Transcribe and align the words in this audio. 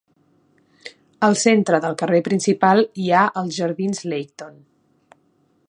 Al 1.27 1.37
centre 1.41 1.79
del 1.83 1.93
carrer 1.99 2.21
principal 2.29 2.81
hi 3.03 3.11
ha 3.19 3.27
els 3.43 3.61
jardins 3.61 4.03
Leighton. 4.15 4.57